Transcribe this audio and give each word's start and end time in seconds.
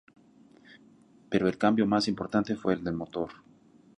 Pero 1.29 1.47
el 1.47 1.59
cambio 1.59 1.85
más 1.85 2.07
importante 2.07 2.55
fue 2.55 2.73
el 2.73 2.83
del 2.83 2.95
motor. 2.95 3.29